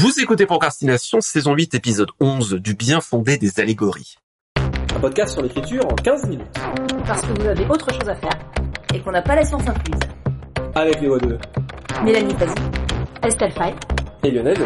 Vous 0.00 0.20
écoutez 0.20 0.46
Procrastination, 0.46 1.20
saison 1.20 1.54
8, 1.54 1.74
épisode 1.74 2.12
11 2.20 2.52
du 2.60 2.74
bien 2.74 3.00
fondé 3.00 3.36
des 3.36 3.58
allégories. 3.58 4.14
Un 4.94 5.00
podcast 5.00 5.32
sur 5.32 5.42
l'écriture 5.42 5.84
en 5.86 5.94
15 5.96 6.28
minutes. 6.28 6.46
Parce 7.04 7.22
que 7.22 7.32
vous 7.32 7.48
avez 7.48 7.66
autre 7.66 7.92
chose 7.92 8.08
à 8.08 8.14
faire 8.14 8.38
et 8.94 9.00
qu'on 9.00 9.10
n'a 9.10 9.22
pas 9.22 9.34
la 9.34 9.44
science 9.44 9.66
incluse. 9.66 9.98
Avec 10.76 11.00
les 11.00 11.08
voix 11.08 11.18
de 11.18 11.36
Mélanie 12.04 12.32
Fazi, 12.36 12.54
Estelle 13.24 13.50
Fay 13.50 13.74
et 14.22 14.30
Lionel. 14.30 14.56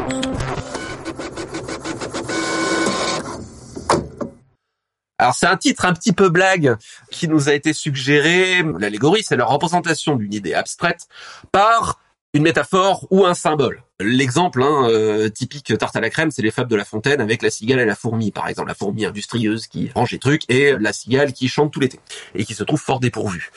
Alors 5.17 5.35
c'est 5.35 5.47
un 5.47 5.57
titre 5.57 5.87
un 5.87 5.95
petit 5.95 6.13
peu 6.13 6.29
blague 6.29 6.77
qui 7.11 7.27
nous 7.27 7.49
a 7.49 7.55
été 7.55 7.73
suggéré. 7.73 8.63
L'allégorie, 8.79 9.23
c'est 9.23 9.37
la 9.37 9.47
représentation 9.47 10.15
d'une 10.15 10.35
idée 10.35 10.53
abstraite 10.53 11.09
par 11.53 12.03
une 12.35 12.43
métaphore 12.43 13.07
ou 13.11 13.25
un 13.25 13.33
symbole. 13.33 13.83
L'exemple 14.05 14.63
hein, 14.63 14.89
euh, 14.89 15.29
typique 15.29 15.77
tarte 15.79 15.97
à 15.97 16.01
la 16.01 16.11
crème, 16.11 16.31
c'est 16.31 16.43
les 16.43 16.51
fables 16.51 16.71
de 16.71 16.77
La 16.77 16.85
Fontaine 16.85 17.21
avec 17.21 17.43
la 17.43 17.51
cigale 17.51 17.81
et 17.81 17.85
la 17.85 17.95
fourmi, 17.95 18.31
par 18.31 18.49
exemple. 18.49 18.69
La 18.69 18.75
fourmi 18.75 19.05
industrieuse 19.05 19.67
qui 19.67 19.91
range 19.95 20.13
les 20.13 20.19
trucs 20.19 20.43
et 20.49 20.75
la 20.79 20.93
cigale 20.93 21.33
qui 21.33 21.49
chante 21.49 21.73
tout 21.73 21.81
l'été 21.81 22.01
et 22.35 22.45
qui 22.45 22.55
se 22.55 22.65
trouve 22.65 22.81
fort 22.81 23.01
dépourvue. 23.01 23.51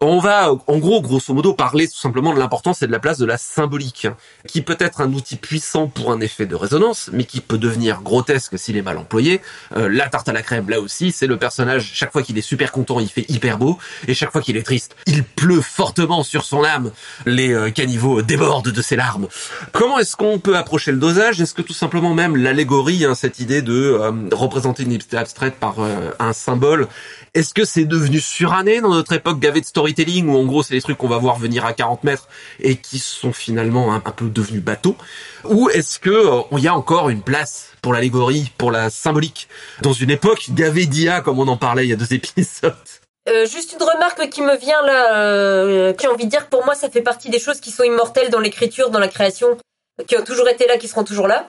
On 0.00 0.18
va, 0.18 0.52
en 0.52 0.78
gros, 0.78 1.02
grosso 1.02 1.34
modo, 1.34 1.54
parler 1.54 1.88
tout 1.88 1.96
simplement 1.96 2.32
de 2.32 2.38
l'importance 2.38 2.82
et 2.82 2.86
de 2.86 2.92
la 2.92 3.00
place 3.00 3.18
de 3.18 3.26
la 3.26 3.36
symbolique, 3.36 4.06
qui 4.46 4.62
peut 4.62 4.76
être 4.78 5.00
un 5.00 5.12
outil 5.12 5.36
puissant 5.36 5.88
pour 5.88 6.12
un 6.12 6.20
effet 6.20 6.46
de 6.46 6.54
résonance, 6.54 7.10
mais 7.12 7.24
qui 7.24 7.40
peut 7.40 7.58
devenir 7.58 8.02
grotesque 8.02 8.58
s'il 8.58 8.76
est 8.76 8.82
mal 8.82 8.98
employé. 8.98 9.40
Euh, 9.76 9.88
la 9.88 10.08
tarte 10.08 10.28
à 10.28 10.32
la 10.32 10.42
crème, 10.42 10.68
là 10.70 10.80
aussi, 10.80 11.10
c'est 11.10 11.26
le 11.26 11.36
personnage, 11.36 11.90
chaque 11.94 12.12
fois 12.12 12.22
qu'il 12.22 12.38
est 12.38 12.42
super 12.42 12.70
content, 12.70 13.00
il 13.00 13.08
fait 13.08 13.24
hyper 13.28 13.58
beau, 13.58 13.78
et 14.06 14.14
chaque 14.14 14.30
fois 14.30 14.40
qu'il 14.40 14.56
est 14.56 14.62
triste, 14.62 14.94
il 15.06 15.24
pleut 15.24 15.60
fortement 15.60 16.22
sur 16.22 16.44
son 16.44 16.62
âme. 16.64 16.92
Les 17.26 17.52
euh, 17.52 17.70
caniveaux 17.70 18.22
débordent 18.22 18.70
de 18.70 18.82
ses 18.82 18.96
larmes. 18.96 19.28
Comment 19.78 20.00
est-ce 20.00 20.16
qu'on 20.16 20.40
peut 20.40 20.56
approcher 20.56 20.90
le 20.90 20.98
dosage? 20.98 21.40
Est-ce 21.40 21.54
que 21.54 21.62
tout 21.62 21.72
simplement 21.72 22.12
même 22.12 22.34
l'allégorie, 22.36 23.04
hein, 23.04 23.14
cette 23.14 23.38
idée 23.38 23.62
de 23.62 23.72
euh, 23.72 24.10
représenter 24.32 24.82
une 24.82 24.90
idée 24.90 25.16
abstraite 25.16 25.54
par 25.54 25.78
euh, 25.78 26.10
un 26.18 26.32
symbole, 26.32 26.88
est-ce 27.32 27.54
que 27.54 27.64
c'est 27.64 27.84
devenu 27.84 28.18
suranné 28.18 28.80
dans 28.80 28.88
notre 28.88 29.12
époque 29.12 29.38
gavée 29.38 29.60
de 29.60 29.66
storytelling 29.66 30.26
où 30.26 30.36
en 30.36 30.44
gros 30.46 30.64
c'est 30.64 30.74
des 30.74 30.80
trucs 30.80 30.98
qu'on 30.98 31.06
va 31.06 31.18
voir 31.18 31.38
venir 31.38 31.64
à 31.64 31.74
40 31.74 32.02
mètres 32.02 32.26
et 32.58 32.74
qui 32.74 32.98
sont 32.98 33.32
finalement 33.32 33.94
un, 33.94 34.00
peu 34.00 34.28
devenus 34.28 34.64
bateaux? 34.64 34.96
Ou 35.44 35.68
est-ce 35.68 36.00
que 36.00 36.10
euh, 36.10 36.42
il 36.50 36.64
y 36.64 36.66
a 36.66 36.74
encore 36.74 37.08
une 37.08 37.22
place 37.22 37.74
pour 37.80 37.92
l'allégorie, 37.92 38.50
pour 38.58 38.72
la 38.72 38.90
symbolique 38.90 39.46
dans 39.82 39.92
une 39.92 40.10
époque 40.10 40.46
gavée 40.50 40.86
d'IA 40.86 41.20
comme 41.20 41.38
on 41.38 41.46
en 41.46 41.56
parlait 41.56 41.86
il 41.86 41.90
y 41.90 41.92
a 41.92 41.96
deux 41.96 42.12
épisodes? 42.14 42.74
Euh, 43.28 43.46
juste 43.46 43.74
une 43.74 43.86
remarque 43.86 44.28
qui 44.30 44.40
me 44.40 44.56
vient 44.56 44.80
là, 44.82 45.18
euh, 45.18 45.92
qui 45.92 46.06
a 46.06 46.10
envie 46.10 46.24
de 46.24 46.30
dire 46.30 46.46
que 46.46 46.50
pour 46.50 46.64
moi 46.64 46.74
ça 46.74 46.88
fait 46.88 47.02
partie 47.02 47.28
des 47.28 47.38
choses 47.38 47.60
qui 47.60 47.70
sont 47.70 47.82
immortelles 47.82 48.30
dans 48.30 48.40
l'écriture, 48.40 48.90
dans 48.90 48.98
la 48.98 49.08
création, 49.08 49.58
qui 50.06 50.16
ont 50.16 50.24
toujours 50.24 50.48
été 50.48 50.66
là, 50.66 50.78
qui 50.78 50.88
seront 50.88 51.04
toujours 51.04 51.28
là. 51.28 51.46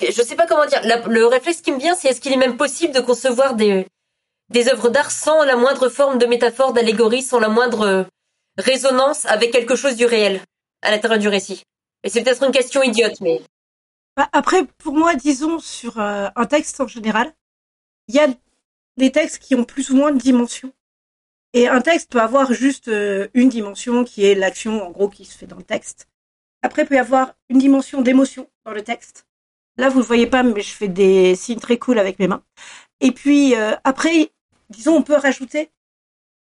Je 0.00 0.22
sais 0.22 0.36
pas 0.36 0.46
comment 0.46 0.66
dire. 0.66 0.82
le 1.08 1.26
réflexe 1.26 1.62
qui 1.62 1.72
me 1.72 1.78
vient, 1.78 1.94
c'est 1.94 2.08
est-ce 2.08 2.20
qu'il 2.20 2.32
est 2.32 2.38
même 2.38 2.56
possible 2.56 2.94
de 2.94 3.00
concevoir 3.00 3.54
des 3.54 3.86
œuvres 4.68 4.90
d'art 4.90 5.10
sans 5.10 5.44
la 5.44 5.56
moindre 5.56 5.88
forme 5.88 6.18
de 6.18 6.26
métaphore, 6.26 6.72
d'allégorie, 6.72 7.22
sans 7.22 7.40
la 7.40 7.48
moindre 7.48 8.06
résonance 8.58 9.26
avec 9.26 9.50
quelque 9.52 9.76
chose 9.76 9.96
du 9.96 10.06
réel 10.06 10.40
à 10.82 10.90
l'intérieur 10.90 11.18
du 11.18 11.28
récit? 11.28 11.62
Et 12.04 12.10
c'est 12.10 12.22
peut-être 12.22 12.44
une 12.44 12.52
question 12.52 12.82
idiote, 12.82 13.20
mais 13.20 13.40
bah, 14.16 14.28
après, 14.32 14.64
pour 14.78 14.94
moi, 14.94 15.14
disons 15.14 15.58
sur 15.58 16.00
euh, 16.00 16.28
un 16.34 16.46
texte 16.46 16.80
en 16.80 16.86
général, 16.86 17.32
il 18.08 18.14
y 18.14 18.18
a 18.18 18.28
des 18.96 19.12
textes 19.12 19.40
qui 19.40 19.54
ont 19.54 19.64
plus 19.64 19.90
ou 19.90 19.96
moins 19.96 20.12
de 20.12 20.18
dimensions. 20.18 20.72
Et 21.52 21.68
un 21.68 21.80
texte 21.80 22.10
peut 22.10 22.20
avoir 22.20 22.52
juste 22.52 22.88
euh, 22.88 23.28
une 23.34 23.48
dimension 23.48 24.04
qui 24.04 24.24
est 24.24 24.34
l'action, 24.34 24.86
en 24.86 24.90
gros, 24.90 25.08
qui 25.08 25.24
se 25.24 25.36
fait 25.36 25.46
dans 25.46 25.56
le 25.56 25.62
texte. 25.62 26.08
Après, 26.62 26.82
il 26.82 26.88
peut 26.88 26.94
y 26.94 26.98
avoir 26.98 27.34
une 27.48 27.58
dimension 27.58 28.02
d'émotion 28.02 28.48
dans 28.64 28.72
le 28.72 28.82
texte. 28.82 29.26
Là, 29.76 29.88
vous 29.88 29.96
ne 29.96 30.02
le 30.02 30.06
voyez 30.06 30.26
pas, 30.26 30.42
mais 30.42 30.62
je 30.62 30.72
fais 30.72 30.88
des 30.88 31.36
signes 31.36 31.60
très 31.60 31.78
cool 31.78 31.98
avec 31.98 32.18
mes 32.18 32.28
mains. 32.28 32.42
Et 33.00 33.12
puis, 33.12 33.54
euh, 33.54 33.74
après, 33.84 34.32
disons, 34.70 34.96
on 34.96 35.02
peut 35.02 35.16
rajouter 35.16 35.70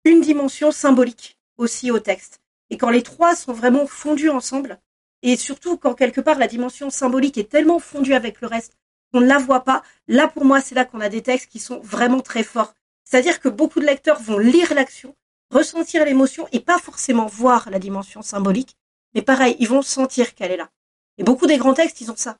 une 0.04 0.20
dimension 0.20 0.70
symbolique 0.70 1.38
aussi 1.58 1.90
au 1.90 1.98
texte. 1.98 2.40
Et 2.70 2.76
quand 2.76 2.90
les 2.90 3.02
trois 3.02 3.34
sont 3.34 3.52
vraiment 3.52 3.86
fondus 3.86 4.30
ensemble, 4.30 4.78
et 5.22 5.36
surtout 5.36 5.76
quand 5.76 5.94
quelque 5.94 6.20
part 6.20 6.38
la 6.38 6.46
dimension 6.46 6.90
symbolique 6.90 7.38
est 7.38 7.50
tellement 7.50 7.78
fondue 7.78 8.14
avec 8.14 8.40
le 8.40 8.46
reste 8.46 8.76
qu'on 9.12 9.20
ne 9.20 9.26
la 9.26 9.38
voit 9.38 9.64
pas, 9.64 9.82
là 10.08 10.28
pour 10.28 10.44
moi 10.44 10.60
c'est 10.60 10.74
là 10.74 10.84
qu'on 10.84 11.00
a 11.00 11.08
des 11.08 11.22
textes 11.22 11.50
qui 11.50 11.58
sont 11.58 11.80
vraiment 11.80 12.20
très 12.20 12.42
forts 12.42 12.74
c'est-à-dire 13.06 13.40
que 13.40 13.48
beaucoup 13.48 13.80
de 13.80 13.86
lecteurs 13.86 14.20
vont 14.20 14.38
lire 14.38 14.74
l'action, 14.74 15.14
ressentir 15.50 16.04
l'émotion 16.04 16.48
et 16.52 16.60
pas 16.60 16.78
forcément 16.78 17.26
voir 17.26 17.70
la 17.70 17.78
dimension 17.78 18.20
symbolique, 18.20 18.76
mais 19.16 19.22
pareil, 19.22 19.56
ils 19.58 19.68
vont 19.68 19.82
sentir 19.82 20.36
qu'elle 20.36 20.52
est 20.52 20.56
là. 20.56 20.70
Et 21.18 21.24
beaucoup 21.24 21.46
des 21.48 21.58
grands 21.58 21.74
textes, 21.74 22.00
ils 22.00 22.10
ont 22.12 22.16
ça. 22.16 22.36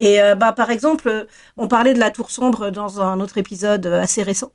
Et 0.00 0.20
euh, 0.20 0.34
bah 0.34 0.52
par 0.52 0.72
exemple, 0.72 1.08
euh, 1.08 1.26
on 1.56 1.68
parlait 1.68 1.94
de 1.94 2.00
la 2.00 2.10
tour 2.10 2.32
sombre 2.32 2.70
dans 2.70 3.00
un 3.00 3.20
autre 3.20 3.38
épisode 3.38 3.86
euh, 3.86 4.00
assez 4.00 4.24
récent. 4.24 4.52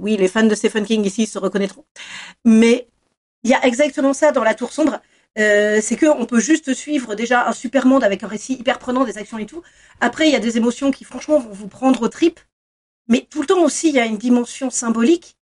Oui, 0.00 0.16
les 0.16 0.26
fans 0.26 0.42
de 0.42 0.54
Stephen 0.56 0.84
King 0.84 1.04
ici 1.04 1.26
se 1.26 1.38
reconnaîtront. 1.38 1.84
Mais 2.44 2.88
il 3.44 3.50
y 3.50 3.54
a 3.54 3.64
exactement 3.64 4.14
ça 4.14 4.32
dans 4.32 4.42
la 4.42 4.54
tour 4.54 4.72
sombre. 4.72 5.00
c'est 5.36 5.96
que 5.96 6.06
on 6.06 6.26
peut 6.26 6.40
juste 6.40 6.74
suivre 6.74 7.14
déjà 7.14 7.48
un 7.48 7.52
super 7.52 7.86
monde 7.86 8.02
avec 8.04 8.24
un 8.24 8.26
récit 8.26 8.54
hyper 8.54 8.78
prenant, 8.78 9.04
des 9.04 9.18
actions 9.18 9.38
et 9.38 9.46
tout. 9.46 9.62
Après, 10.00 10.26
il 10.28 10.32
y 10.32 10.36
a 10.36 10.40
des 10.40 10.56
émotions 10.56 10.90
qui 10.90 11.04
franchement 11.04 11.38
vont 11.38 11.52
vous 11.52 11.68
prendre 11.68 12.02
aux 12.02 12.08
tripes 12.08 12.40
mais 13.10 13.26
tout 13.28 13.40
le 13.40 13.46
temps 13.46 13.62
aussi, 13.62 13.88
il 13.88 13.96
y 13.96 13.98
a 13.98 14.06
une 14.06 14.16
dimension 14.16 14.70
symbolique, 14.70 15.36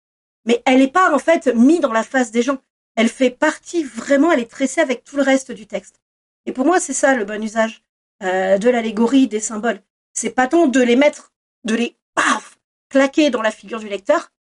mais 0.47 0.63
elle 0.65 0.79
n'est 0.79 0.91
pas 0.91 1.15
en 1.15 1.19
fait 1.19 1.55
mise 1.55 1.81
dans 1.81 1.93
la 1.93 2.03
face 2.03 2.31
des 2.33 2.43
gens. 2.43 2.59
Elle 2.99 3.09
fait 3.09 3.31
partie 3.31 3.85
vraiment, 3.85 4.33
elle 4.33 4.41
est 4.41 4.51
tressée 4.51 4.81
avec 4.81 5.05
tout 5.05 5.17
le 5.17 5.23
reste 5.23 5.53
du 5.53 5.69
texte. 5.69 6.01
Et 6.47 6.53
pour 6.53 6.67
moi, 6.67 6.81
c'est 6.81 6.93
ça 6.93 7.15
le 7.15 7.25
bon 7.25 7.41
usage 7.41 7.85
euh, 8.25 8.59
de 8.59 8.69
l'allégorie, 8.69 9.29
des 9.29 9.39
symboles. 9.39 9.81
C'est 10.15 10.31
pas 10.31 10.49
tant 10.49 10.67
de 10.67 10.81
les 10.81 10.97
mettre, 10.97 11.31
de 11.63 11.77
les 11.77 11.97
paf, 12.17 12.59
claquer 12.89 13.31
dans 13.31 13.41
la 13.41 13.53
figure 13.53 13.79
du 13.79 13.89
lecteur, 13.89 14.33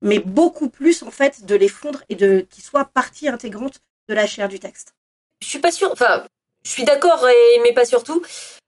mais 0.00 0.18
beaucoup 0.18 0.68
plus 0.68 1.04
en 1.04 1.12
fait 1.12 1.46
de 1.46 1.54
les 1.54 1.68
fondre 1.68 2.02
et 2.08 2.16
de 2.16 2.44
qu'ils 2.50 2.64
soient 2.64 2.86
partie 2.86 3.28
intégrante 3.28 3.78
de 4.08 4.14
la 4.14 4.26
chair 4.26 4.48
du 4.48 4.58
texte. 4.58 4.94
Je 5.40 5.46
suis 5.46 5.60
pas 5.60 5.70
sûre, 5.70 5.92
enfin, 5.92 6.26
je 6.64 6.70
suis 6.70 6.82
d'accord, 6.82 7.24
mais 7.62 7.72
pas 7.72 7.84
surtout. 7.84 8.20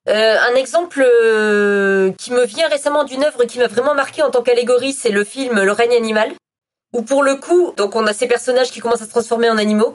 Euh, 0.06 0.38
un 0.38 0.54
exemple 0.54 1.04
euh, 1.04 2.12
qui 2.12 2.30
me 2.30 2.44
vient 2.44 2.68
récemment 2.68 3.02
d'une 3.02 3.24
œuvre 3.24 3.46
qui 3.46 3.58
m'a 3.58 3.66
vraiment 3.66 3.96
marqué 3.96 4.22
en 4.22 4.30
tant 4.30 4.44
qu'allégorie, 4.44 4.92
c'est 4.92 5.10
le 5.10 5.24
film 5.24 5.60
Le 5.60 5.72
règne 5.72 5.94
animal, 5.96 6.34
où 6.94 7.02
pour 7.02 7.22
le 7.22 7.36
coup, 7.36 7.74
donc 7.76 7.96
on 7.96 8.06
a 8.06 8.14
ces 8.14 8.28
personnages 8.28 8.70
qui 8.70 8.80
commencent 8.80 9.02
à 9.02 9.06
se 9.06 9.10
transformer 9.10 9.50
en 9.50 9.58
animaux. 9.58 9.94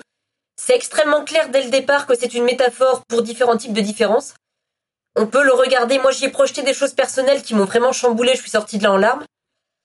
C'est 0.61 0.75
extrêmement 0.75 1.23
clair 1.23 1.49
dès 1.49 1.63
le 1.63 1.69
départ 1.69 2.05
que 2.05 2.13
c'est 2.15 2.33
une 2.33 2.43
métaphore 2.43 3.01
pour 3.07 3.23
différents 3.23 3.57
types 3.57 3.73
de 3.73 3.81
différences. 3.81 4.33
On 5.15 5.25
peut 5.25 5.43
le 5.43 5.53
regarder. 5.53 5.97
Moi, 5.97 6.11
j'y 6.11 6.25
ai 6.25 6.29
projeté 6.29 6.61
des 6.61 6.73
choses 6.73 6.93
personnelles 6.93 7.41
qui 7.41 7.55
m'ont 7.55 7.65
vraiment 7.65 7.93
chamboulé. 7.93 8.35
Je 8.35 8.41
suis 8.41 8.49
sortie 8.49 8.77
de 8.77 8.83
là 8.83 8.91
en 8.91 8.97
larmes. 8.97 9.23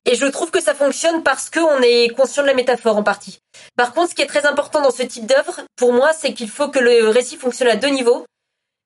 Et 0.06 0.16
je 0.16 0.26
trouve 0.26 0.50
que 0.50 0.60
ça 0.60 0.74
fonctionne 0.74 1.22
parce 1.22 1.48
qu'on 1.48 1.80
est 1.80 2.14
conscient 2.14 2.42
de 2.42 2.48
la 2.48 2.54
métaphore 2.54 2.96
en 2.96 3.02
partie. 3.02 3.38
Par 3.76 3.94
contre, 3.94 4.10
ce 4.10 4.14
qui 4.14 4.22
est 4.22 4.26
très 4.26 4.44
important 4.44 4.82
dans 4.82 4.90
ce 4.90 5.02
type 5.02 5.24
d'œuvre, 5.24 5.60
pour 5.76 5.92
moi, 5.92 6.12
c'est 6.12 6.34
qu'il 6.34 6.50
faut 6.50 6.68
que 6.68 6.80
le 6.80 7.08
récit 7.08 7.36
fonctionne 7.36 7.68
à 7.68 7.76
deux 7.76 7.88
niveaux. 7.88 8.26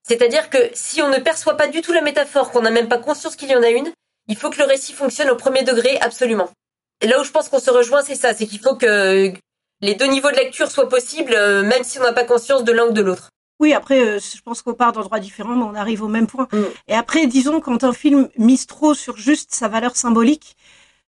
C'est-à-dire 0.06 0.48
que 0.48 0.70
si 0.74 1.02
on 1.02 1.08
ne 1.08 1.18
perçoit 1.18 1.56
pas 1.56 1.66
du 1.66 1.80
tout 1.80 1.92
la 1.92 2.02
métaphore, 2.02 2.50
qu'on 2.50 2.62
n'a 2.62 2.70
même 2.70 2.88
pas 2.88 2.98
conscience 2.98 3.34
qu'il 3.34 3.50
y 3.50 3.56
en 3.56 3.62
a 3.62 3.70
une, 3.70 3.90
il 4.28 4.36
faut 4.36 4.50
que 4.50 4.58
le 4.58 4.64
récit 4.64 4.92
fonctionne 4.92 5.30
au 5.30 5.36
premier 5.36 5.64
degré 5.64 5.98
absolument. 6.00 6.50
Et 7.00 7.06
là 7.06 7.20
où 7.20 7.24
je 7.24 7.30
pense 7.30 7.48
qu'on 7.48 7.60
se 7.60 7.70
rejoint, 7.70 8.02
c'est 8.02 8.14
ça, 8.14 8.34
c'est 8.34 8.46
qu'il 8.46 8.58
faut 8.58 8.76
que 8.76 9.32
les 9.80 9.94
deux 9.94 10.06
niveaux 10.06 10.30
de 10.30 10.36
lecture 10.36 10.70
soient 10.70 10.88
possibles, 10.88 11.34
euh, 11.34 11.62
même 11.62 11.84
si 11.84 11.98
on 11.98 12.02
n'a 12.02 12.12
pas 12.12 12.24
conscience 12.24 12.64
de 12.64 12.72
l'un 12.72 12.88
ou 12.88 12.92
de 12.92 13.02
l'autre. 13.02 13.30
Oui, 13.60 13.72
après, 13.72 14.00
euh, 14.00 14.18
je 14.18 14.40
pense 14.42 14.62
qu'on 14.62 14.74
part 14.74 14.92
d'endroits 14.92 15.18
différents, 15.18 15.56
mais 15.56 15.64
on 15.64 15.74
arrive 15.74 16.02
au 16.02 16.08
même 16.08 16.26
point. 16.26 16.48
Mm. 16.52 16.62
Et 16.88 16.94
après, 16.94 17.26
disons, 17.26 17.60
quand 17.60 17.84
un 17.84 17.92
film 17.92 18.28
mise 18.36 18.66
trop 18.66 18.94
sur 18.94 19.16
juste 19.16 19.54
sa 19.54 19.68
valeur 19.68 19.96
symbolique, 19.96 20.56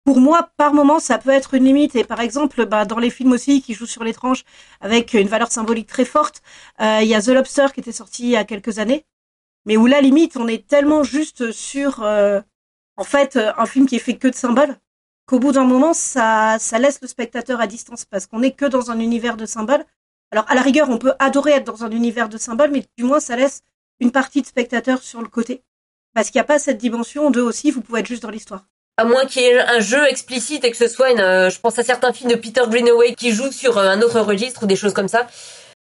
pour 0.04 0.20
moi, 0.20 0.50
par 0.56 0.74
moment, 0.74 0.98
ça 0.98 1.18
peut 1.18 1.30
être 1.30 1.54
une 1.54 1.64
limite. 1.64 1.94
Et 1.94 2.02
par 2.04 2.20
exemple, 2.20 2.66
bah, 2.66 2.84
dans 2.84 2.98
les 2.98 3.10
films 3.10 3.32
aussi 3.32 3.62
qui 3.62 3.74
jouent 3.74 3.86
sur 3.86 4.02
l'étrange 4.02 4.44
avec 4.80 5.14
une 5.14 5.28
valeur 5.28 5.52
symbolique 5.52 5.86
très 5.86 6.04
forte, 6.04 6.42
euh, 6.80 6.98
il 7.02 7.08
y 7.08 7.14
a 7.14 7.22
The 7.22 7.28
Lobster 7.28 7.66
qui 7.72 7.80
était 7.80 7.92
sorti 7.92 8.24
il 8.24 8.30
y 8.30 8.36
a 8.36 8.44
quelques 8.44 8.80
années, 8.80 9.04
mais 9.64 9.76
où 9.76 9.86
la 9.86 10.00
limite, 10.00 10.36
on 10.36 10.48
est 10.48 10.66
tellement 10.66 11.04
juste 11.04 11.52
sur, 11.52 12.02
euh, 12.02 12.40
en 12.96 13.04
fait, 13.04 13.36
un 13.36 13.66
film 13.66 13.86
qui 13.86 13.96
est 13.96 14.00
fait 14.00 14.16
que 14.16 14.26
de 14.26 14.34
symboles, 14.34 14.76
qu'au 15.26 15.38
bout 15.38 15.52
d'un 15.52 15.64
moment, 15.64 15.92
ça, 15.94 16.58
laisse 16.78 17.00
le 17.00 17.08
spectateur 17.08 17.60
à 17.60 17.66
distance 17.66 18.04
parce 18.04 18.26
qu'on 18.26 18.40
n'est 18.40 18.52
que 18.52 18.66
dans 18.66 18.90
un 18.90 18.98
univers 18.98 19.36
de 19.36 19.46
symboles. 19.46 19.84
Alors, 20.30 20.44
à 20.48 20.54
la 20.54 20.62
rigueur, 20.62 20.88
on 20.90 20.98
peut 20.98 21.12
adorer 21.18 21.52
être 21.52 21.64
dans 21.64 21.84
un 21.84 21.90
univers 21.90 22.28
de 22.28 22.38
symboles, 22.38 22.70
mais 22.70 22.84
du 22.96 23.04
moins, 23.04 23.20
ça 23.20 23.36
laisse 23.36 23.62
une 24.00 24.12
partie 24.12 24.42
de 24.42 24.46
spectateur 24.46 25.02
sur 25.02 25.20
le 25.20 25.28
côté. 25.28 25.62
Parce 26.14 26.30
qu'il 26.30 26.38
n'y 26.38 26.42
a 26.42 26.44
pas 26.44 26.58
cette 26.58 26.78
dimension 26.78 27.30
de 27.30 27.40
aussi, 27.40 27.70
vous 27.70 27.82
pouvez 27.82 28.00
être 28.00 28.06
juste 28.06 28.22
dans 28.22 28.30
l'histoire 28.30 28.64
à 28.98 29.04
moins 29.04 29.24
qu'il 29.26 29.42
y 29.42 29.46
ait 29.46 29.58
un 29.58 29.80
jeu 29.80 30.06
explicite 30.06 30.64
et 30.64 30.70
que 30.70 30.76
ce 30.76 30.88
soit 30.88 31.18
euh, 31.18 31.50
je 31.50 31.58
pense 31.58 31.78
à 31.78 31.82
certains 31.82 32.12
films 32.12 32.30
de 32.30 32.36
Peter 32.36 32.62
Greenaway 32.68 33.14
qui 33.14 33.32
jouent 33.32 33.50
sur 33.50 33.78
euh, 33.78 33.88
un 33.88 34.02
autre 34.02 34.20
registre 34.20 34.62
ou 34.62 34.66
des 34.66 34.76
choses 34.76 34.92
comme 34.92 35.08
ça. 35.08 35.26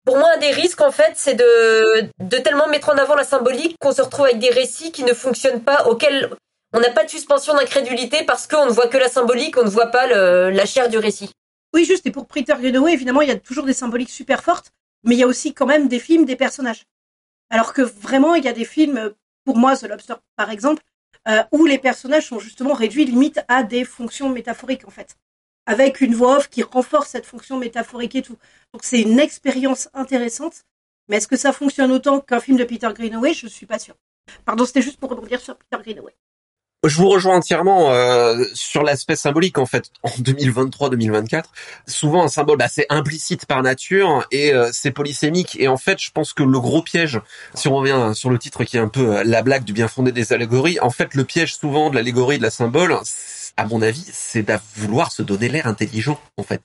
Pour 0.06 0.18
moi, 0.18 0.30
un 0.36 0.40
des 0.40 0.52
risques, 0.52 0.82
en 0.82 0.92
fait, 0.92 1.14
c'est 1.16 1.36
de, 1.36 2.10
de 2.20 2.38
tellement 2.38 2.68
mettre 2.68 2.90
en 2.90 2.98
avant 2.98 3.16
la 3.16 3.24
symbolique 3.24 3.76
qu'on 3.80 3.92
se 3.92 4.02
retrouve 4.02 4.26
avec 4.26 4.40
des 4.40 4.50
récits 4.50 4.92
qui 4.92 5.04
ne 5.04 5.14
fonctionnent 5.14 5.62
pas, 5.62 5.86
auxquels 5.88 6.30
on 6.74 6.80
n'a 6.80 6.92
pas 6.92 7.04
de 7.04 7.10
suspension 7.10 7.54
d'incrédulité 7.54 8.24
parce 8.26 8.48
qu'on 8.48 8.66
ne 8.66 8.72
voit 8.72 8.88
que 8.88 8.98
la 8.98 9.10
symbolique, 9.10 9.58
on 9.58 9.64
ne 9.64 9.70
voit 9.70 9.88
pas 9.88 10.08
la 10.08 10.66
chair 10.66 10.90
du 10.90 10.98
récit. 10.98 11.32
Oui, 11.74 11.86
juste, 11.86 12.06
et 12.06 12.12
pour 12.12 12.28
Peter 12.28 12.54
Greenaway, 12.58 12.94
évidemment, 12.94 13.22
il 13.22 13.30
y 13.30 13.32
a 13.32 13.38
toujours 13.38 13.66
des 13.66 13.74
symboliques 13.74 14.10
super 14.10 14.44
fortes, 14.44 14.72
mais 15.04 15.16
il 15.16 15.20
y 15.20 15.24
a 15.24 15.28
aussi 15.28 15.54
quand 15.54 15.68
même 15.68 15.88
des 15.88 16.00
films, 16.00 16.26
des 16.26 16.36
personnages. 16.36 16.86
Alors 17.50 17.74
que 17.74 17.82
vraiment, 17.82 18.36
il 18.36 18.44
y 18.44 18.48
a 18.48 18.54
des 18.54 18.66
films 18.66 19.14
pour 19.46 19.58
moi 19.58 19.76
The 19.76 19.84
Lobster 19.84 20.16
par 20.36 20.52
exemple, 20.52 20.84
euh, 21.28 21.44
où 21.52 21.66
les 21.66 21.80
personnages 21.80 22.28
sont 22.28 22.40
justement 22.40 22.74
réduits 22.74 23.06
limite 23.06 23.42
à 23.48 23.64
des 23.64 23.84
fonctions 23.84 24.30
métaphoriques 24.30 24.88
en 24.88 24.92
fait, 24.92 25.18
avec 25.66 26.02
une 26.02 26.14
voix 26.14 26.38
off 26.38 26.50
qui 26.50 26.64
renforce 26.64 27.10
cette 27.10 27.26
fonction 27.26 27.58
métaphorique 27.58 28.16
et 28.16 28.22
tout. 28.22 28.38
Donc 28.74 28.84
c'est 28.84 29.02
une 29.02 29.20
expérience 29.20 29.90
intéressante, 29.94 30.66
mais 31.08 31.18
est-ce 31.18 31.28
que 31.28 31.38
ça 31.38 31.52
fonctionne 31.52 31.92
autant 31.92 32.20
qu'un 32.20 32.40
film 32.40 32.58
de 32.58 32.64
Peter 32.64 32.90
Greenaway 32.94 33.34
Je 33.34 33.48
suis 33.48 33.66
pas 33.66 33.80
sûre. 33.80 33.96
Pardon, 34.46 34.66
c'était 34.66 34.82
juste 34.82 35.00
pour 35.00 35.10
rebondir 35.10 35.42
sur 35.42 35.58
Peter 35.58 35.82
Greenaway. 35.82 36.16
Je 36.88 36.96
vous 36.96 37.10
rejoins 37.10 37.36
entièrement 37.36 37.92
euh, 37.92 38.42
sur 38.54 38.84
l'aspect 38.84 39.18
symbolique 39.18 39.58
en 39.58 39.66
fait. 39.66 39.92
En 40.04 40.10
2023-2024, 40.12 41.44
souvent 41.86 42.24
un 42.24 42.30
symbole, 42.30 42.58
bah, 42.58 42.70
c'est 42.70 42.86
implicite 42.90 43.46
par 43.46 43.62
nature 43.62 44.26
et 44.32 44.54
euh, 44.54 44.70
c'est 44.72 44.92
polysémique. 44.92 45.58
Et 45.60 45.68
en 45.68 45.76
fait, 45.76 46.00
je 46.00 46.10
pense 46.12 46.32
que 46.32 46.42
le 46.42 46.58
gros 46.62 46.82
piège, 46.82 47.20
si 47.54 47.68
on 47.68 47.76
revient 47.76 48.12
sur 48.16 48.30
le 48.30 48.40
titre 48.40 48.64
qui 48.64 48.78
est 48.78 48.80
un 48.80 48.88
peu 48.88 49.18
euh, 49.18 49.24
la 49.26 49.42
blague 49.42 49.66
du 49.66 49.74
bien 49.74 49.90
fondé 49.90 50.14
des 50.14 50.32
allégories, 50.32 50.80
en 50.80 50.90
fait, 50.90 51.16
le 51.16 51.26
piège 51.26 51.54
souvent 51.54 51.90
de 51.90 51.96
l'allégorie 51.96 52.38
de 52.38 52.44
la 52.44 52.50
symbole, 52.50 52.98
à 53.60 53.66
mon 53.66 53.82
avis, 53.82 54.06
c'est 54.10 54.44
de 54.44 54.58
vouloir 54.78 55.12
se 55.12 55.22
donner 55.22 55.50
l'air 55.50 55.68
intelligent, 55.68 56.18
en 56.38 56.44
fait. 56.44 56.62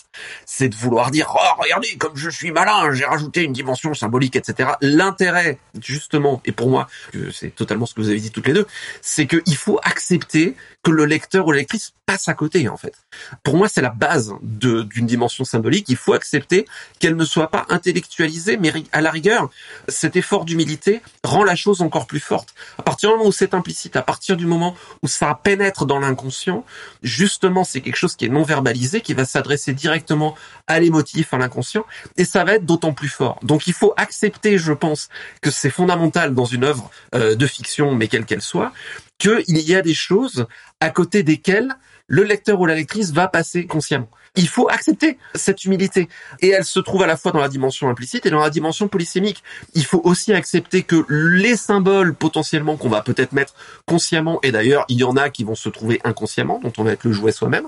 C'est 0.46 0.69
de 0.69 0.76
vouloir 0.76 1.11
dire, 1.11 1.35
oh, 1.35 1.61
regardez, 1.61 1.96
comme 1.96 2.17
je 2.17 2.31
suis 2.31 2.52
malin, 2.52 2.93
j'ai 2.93 3.05
rajouté 3.05 3.43
une 3.43 3.52
dimension 3.52 3.94
symbolique, 3.94 4.37
etc. 4.37 4.70
L'intérêt, 4.81 5.58
justement, 5.82 6.41
et 6.44 6.52
pour 6.52 6.69
moi, 6.70 6.87
c'est 7.32 7.52
totalement 7.52 7.87
ce 7.87 7.94
que 7.94 8.00
vous 8.00 8.11
avez 8.11 8.20
dit 8.20 8.31
toutes 8.31 8.46
les 8.46 8.52
deux, 8.52 8.67
c'est 9.02 9.26
qu'il 9.26 9.56
faut 9.56 9.81
accepter 9.82 10.55
que 10.85 10.93
le 10.93 11.06
lecteur 11.06 11.46
ou 11.46 11.52
la 11.52 11.58
lectrice 11.58 11.94
passe 12.06 12.29
à 12.29 12.35
côté, 12.35 12.69
en 12.69 12.76
fait. 12.76 12.94
Pour 13.43 13.56
moi, 13.56 13.69
c'est 13.69 13.81
la 13.81 13.88
base 13.88 14.35
d'une 14.43 15.06
dimension 15.06 15.44
symbolique. 15.44 15.87
Il 15.88 15.96
faut 15.96 16.12
accepter 16.12 16.67
qu'elle 17.00 17.17
ne 17.17 17.25
soit 17.25 17.50
pas 17.50 17.64
intellectualisée, 17.70 18.58
mais 18.58 18.73
à 18.93 19.00
la 19.00 19.11
rigueur, 19.11 19.49
cet 19.88 20.14
effort 20.14 20.44
d'humilité 20.44 21.00
rend 21.25 21.43
la 21.43 21.56
chose 21.56 21.81
encore 21.81 22.06
plus 22.06 22.20
forte. 22.20 22.55
À 22.79 22.82
partir 22.82 23.08
du 23.08 23.17
moment 23.17 23.29
où 23.31 23.32
c'est 23.32 23.55
implicite, 23.55 23.96
à 23.96 24.02
partir 24.02 24.37
du 24.37 24.46
moment 24.46 24.76
où 25.02 25.08
ça 25.08 25.41
pénètre 25.43 25.87
dans 25.87 25.99
l'inconscient, 25.99 26.64
justement, 27.03 27.65
c'est 27.65 27.81
quelque 27.81 27.97
chose 27.97 28.17
qui 28.17 28.25
est 28.25 28.29
non 28.29 28.43
verbalisé, 28.43 29.01
qui 29.01 29.15
va 29.15 29.25
s'adresser 29.25 29.73
directement 29.73 30.35
à 30.67 30.81
l'émotif, 30.81 31.35
à 31.35 31.39
l'inconscient, 31.39 31.85
et 32.17 32.25
ça 32.25 32.45
va 32.45 32.55
être 32.55 32.65
d'autant 32.65 32.93
plus 32.93 33.09
fort. 33.09 33.39
Donc, 33.43 33.67
il 33.67 33.73
faut 33.73 33.95
accepter, 33.97 34.59
je 34.59 34.73
pense, 34.73 35.09
que 35.41 35.51
c'est 35.51 35.71
fondamental 35.71 36.35
dans 36.35 36.45
une 36.45 36.65
œuvre 36.65 36.91
euh, 37.15 37.35
de 37.35 37.47
fiction, 37.47 37.95
mais 37.95 38.09
quelle 38.09 38.25
qu'elle 38.25 38.43
soit, 38.43 38.73
qu'il 39.19 39.45
y 39.49 39.75
a 39.75 39.83
des 39.83 39.95
choses 39.95 40.47
à 40.81 40.91
côté 40.91 41.23
desquelles 41.23 41.75
le 42.07 42.23
lecteur 42.23 42.61
ou 42.61 42.67
la 42.67 42.75
lectrice 42.75 43.13
va 43.13 43.29
passer 43.29 43.67
consciemment. 43.67 44.11
Il 44.37 44.49
faut 44.49 44.69
accepter 44.69 45.19
cette 45.35 45.65
humilité. 45.65 46.09
Et 46.41 46.49
elle 46.49 46.65
se 46.65 46.81
trouve 46.81 47.03
à 47.03 47.07
la 47.07 47.17
fois 47.17 47.31
dans 47.31 47.39
la 47.39 47.49
dimension 47.49 47.89
implicite 47.89 48.27
et 48.27 48.31
dans 48.31 48.41
la 48.41 48.51
dimension 48.51 48.89
polysémique. 48.89 49.45
Il 49.75 49.85
faut 49.85 50.01
aussi 50.05 50.33
accepter 50.33 50.83
que 50.83 51.05
les 51.09 51.57
symboles 51.57 52.15
potentiellement 52.15 52.77
qu'on 52.77 52.89
va 52.89 53.03
peut-être 53.03 53.33
mettre 53.33 53.55
consciemment, 53.87 54.41
et 54.43 54.51
d'ailleurs 54.51 54.85
il 54.89 54.99
y 54.99 55.05
en 55.05 55.17
a 55.17 55.31
qui 55.31 55.45
vont 55.45 55.55
se 55.55 55.69
trouver 55.69 56.01
inconsciemment, 56.05 56.61
dont 56.63 56.73
on 56.79 56.85
va 56.85 56.93
être 56.93 57.05
le 57.05 57.13
jouet 57.13 57.33
soi-même, 57.33 57.67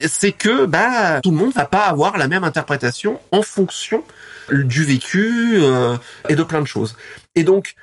c'est 0.00 0.32
que 0.32 0.66
bah 0.66 1.20
tout 1.20 1.30
le 1.30 1.36
monde 1.36 1.52
va 1.52 1.64
pas 1.64 1.84
avoir 1.84 2.18
la 2.18 2.28
même 2.28 2.44
interprétation 2.44 3.20
en 3.30 3.42
fonction 3.42 4.02
du 4.50 4.84
vécu 4.84 5.58
euh, 5.62 5.96
et 6.28 6.34
de 6.34 6.42
plein 6.42 6.60
de 6.60 6.66
choses. 6.66 6.96
Et 7.36 7.44
donc 7.44 7.76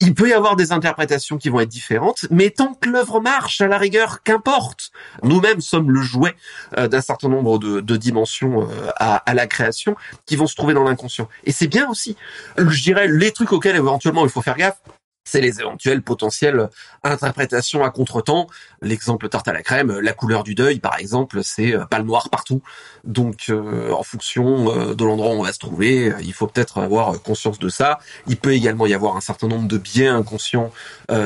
il 0.00 0.14
peut 0.14 0.28
y 0.28 0.32
avoir 0.32 0.56
des 0.56 0.72
interprétations 0.72 1.38
qui 1.38 1.48
vont 1.48 1.60
être 1.60 1.68
différentes, 1.68 2.26
mais 2.30 2.50
tant 2.50 2.74
que 2.74 2.88
l'œuvre 2.88 3.20
marche, 3.20 3.60
à 3.60 3.68
la 3.68 3.78
rigueur, 3.78 4.22
qu'importe. 4.22 4.90
Nous-mêmes 5.22 5.60
sommes 5.60 5.90
le 5.90 6.02
jouet 6.02 6.34
euh, 6.76 6.88
d'un 6.88 7.00
certain 7.00 7.28
nombre 7.28 7.58
de, 7.58 7.96
dimensions 7.96 8.62
euh, 8.62 8.90
à, 8.96 9.16
à, 9.16 9.34
la 9.34 9.46
création 9.46 9.96
qui 10.26 10.36
vont 10.36 10.46
se 10.46 10.56
trouver 10.56 10.74
dans 10.74 10.84
l'inconscient. 10.84 11.28
Et 11.44 11.52
c'est 11.52 11.68
bien 11.68 11.88
aussi. 11.88 12.16
Je 12.58 12.82
dirais 12.82 13.06
les 13.08 13.30
trucs 13.30 13.52
auxquels 13.52 13.76
éventuellement 13.76 14.24
il 14.24 14.30
faut 14.30 14.42
faire 14.42 14.56
gaffe, 14.56 14.80
c'est 15.24 15.40
les 15.40 15.60
éventuelles 15.60 16.02
potentielles 16.02 16.68
interprétations 17.02 17.82
à 17.82 17.90
contretemps. 17.90 18.46
L'exemple 18.82 19.28
tarte 19.28 19.48
à 19.48 19.52
la 19.52 19.62
crème, 19.62 19.98
la 19.98 20.12
couleur 20.12 20.44
du 20.44 20.54
deuil, 20.54 20.78
par 20.78 20.98
exemple, 20.98 21.40
c'est 21.42 21.74
euh, 21.74 21.86
pas 21.86 21.98
le 21.98 22.04
noir 22.04 22.28
partout. 22.30 22.62
Donc, 23.04 23.46
euh, 23.48 23.90
en 23.92 24.02
fonction 24.02 24.70
euh, 24.70 24.94
de 24.94 25.04
l'endroit 25.04 25.30
où 25.30 25.38
on 25.38 25.42
va 25.42 25.52
se 25.52 25.58
trouver, 25.58 26.12
il 26.20 26.32
faut 26.32 26.46
peut-être 26.46 26.78
avoir 26.78 27.20
conscience 27.22 27.58
de 27.58 27.68
ça. 27.68 27.98
Il 28.26 28.36
peut 28.36 28.52
également 28.52 28.86
y 28.86 28.94
avoir 28.94 29.16
un 29.16 29.20
certain 29.20 29.48
nombre 29.48 29.66
de 29.66 29.78
biais 29.78 30.08
inconscients 30.08 30.72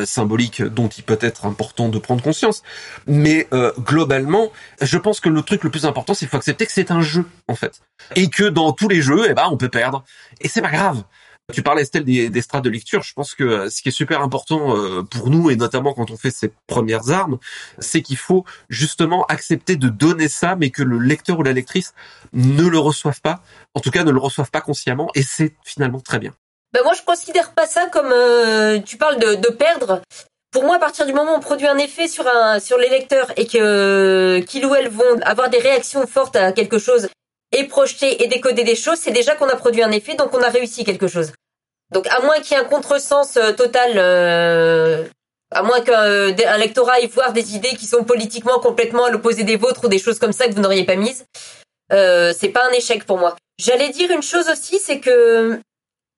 symboliques 0.05 0.63
dont 0.63 0.89
il 0.89 1.03
peut 1.03 1.19
être 1.21 1.47
important 1.47 1.89
de 1.89 1.99
prendre 1.99 2.23
conscience. 2.23 2.63
Mais 3.07 3.49
globalement, 3.79 4.51
je 4.81 4.99
pense 4.99 5.21
que 5.21 5.29
le 5.29 5.43
truc 5.43 5.65
le 5.65 5.71
plus 5.71 5.87
important, 5.87 6.15
c'est 6.15 6.21
qu'il 6.21 6.29
faut 6.29 6.37
accepter 6.37 6.67
que 6.67 6.73
c'est 6.73 6.91
un 6.91 7.01
jeu, 7.01 7.25
en 7.49 7.55
fait. 7.55 7.81
Et 8.17 8.29
que 8.29 8.45
dans 8.45 8.73
tous 8.73 8.89
les 8.89 9.03
jeux, 9.03 9.27
eh 9.29 9.35
ben, 9.35 9.49
on 9.51 9.57
peut 9.57 9.69
perdre. 9.69 10.05
Et 10.41 10.49
c'est 10.49 10.63
pas 10.63 10.71
grave. 10.71 11.03
Tu 11.55 11.63
parlais 11.63 11.81
Estelle 11.81 12.05
des, 12.05 12.29
des 12.29 12.43
strates 12.43 12.65
de 12.65 12.69
lecture. 12.69 13.03
Je 13.03 13.15
pense 13.15 13.35
que 13.35 13.43
euh, 13.43 13.71
ce 13.71 13.81
qui 13.81 13.89
est 13.89 13.93
super 13.93 14.21
important 14.21 14.77
euh, 14.77 15.03
pour 15.03 15.31
nous 15.31 15.49
et 15.49 15.57
notamment 15.57 15.95
quand 15.95 16.11
on 16.11 16.19
fait 16.19 16.31
ses 16.31 16.53
premières 16.67 17.11
armes, 17.11 17.39
c'est 17.79 18.03
qu'il 18.03 18.19
faut 18.19 18.45
justement 18.69 19.25
accepter 19.27 19.77
de 19.77 19.89
donner 19.89 20.29
ça, 20.29 20.57
mais 20.57 20.69
que 20.69 20.83
le 20.83 20.99
lecteur 20.99 21.39
ou 21.39 21.43
la 21.43 21.55
lectrice 21.55 21.95
ne 22.35 22.69
le 22.69 22.79
reçoive 22.79 23.23
pas. 23.23 23.41
En 23.73 23.81
tout 23.81 23.91
cas, 23.91 24.05
ne 24.05 24.11
le 24.11 24.19
reçoive 24.19 24.51
pas 24.51 24.61
consciemment, 24.61 25.09
et 25.15 25.23
c'est 25.23 25.55
finalement 25.65 26.01
très 26.01 26.19
bien. 26.19 26.35
Ben 26.75 26.83
moi, 26.83 26.93
je 26.93 27.03
considère 27.03 27.53
pas 27.55 27.67
ça 27.67 27.87
comme 27.87 28.13
euh, 28.13 28.79
tu 28.81 28.99
parles 28.99 29.19
de, 29.19 29.37
de 29.37 29.49
perdre. 29.49 30.03
Pour 30.51 30.65
moi, 30.65 30.77
à 30.77 30.79
partir 30.79 31.07
du 31.07 31.15
moment 31.15 31.33
où 31.33 31.37
on 31.37 31.41
produit 31.41 31.67
un 31.67 31.79
effet 31.79 32.09
sur 32.09 32.27
un 32.27 32.59
sur 32.59 32.77
les 32.77 32.91
lecteurs 32.91 33.33
et 33.37 33.47
que 33.47 34.41
qu'ils 34.41 34.67
ou 34.67 34.75
elles 34.75 34.91
vont 34.91 35.21
avoir 35.23 35.49
des 35.49 35.59
réactions 35.59 36.07
fortes 36.07 36.37
à 36.37 36.53
quelque 36.53 36.79
chose 36.79 37.09
et 37.53 37.65
projeter 37.65 38.23
et 38.23 38.27
décoder 38.27 38.65
des 38.65 38.77
choses, 38.77 38.99
c'est 38.99 39.11
déjà 39.11 39.35
qu'on 39.35 39.49
a 39.49 39.57
produit 39.57 39.83
un 39.83 39.91
effet, 39.91 40.15
donc 40.15 40.35
on 40.35 40.43
a 40.43 40.49
réussi 40.49 40.85
quelque 40.85 41.09
chose. 41.09 41.33
Donc 41.93 42.07
à 42.09 42.21
moins 42.21 42.39
qu'il 42.41 42.57
y 42.57 42.61
ait 42.61 42.63
un 42.63 42.69
contresens 42.69 43.37
euh, 43.37 43.53
total, 43.53 43.93
euh, 43.97 45.05
à 45.51 45.63
moins 45.63 45.81
qu'un 45.81 46.05
euh, 46.05 46.57
lectorat 46.59 46.95
aille 46.95 47.07
voir 47.07 47.33
des 47.33 47.57
idées 47.57 47.75
qui 47.77 47.87
sont 47.87 48.05
politiquement 48.05 48.59
complètement 48.61 49.07
à 49.07 49.11
l'opposé 49.11 49.45
des 49.45 49.57
vôtres 49.57 49.85
ou 49.85 49.89
des 49.89 49.99
choses 49.99 50.19
comme 50.19 50.33
ça 50.33 50.47
que 50.47 50.55
vous 50.55 50.61
n'auriez 50.61 50.85
pas 50.85 50.97
mises, 50.97 51.25
euh, 51.93 52.33
c'est 52.39 52.51
pas 52.51 52.67
un 52.67 52.73
échec 52.73 53.05
pour 53.05 53.19
moi. 53.19 53.37
J'allais 53.59 53.89
dire 53.89 54.11
une 54.11 54.23
chose 54.23 54.49
aussi, 54.49 54.79
c'est 54.79 55.01
que 55.01 55.59